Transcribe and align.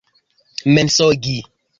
mensogi 0.73 1.37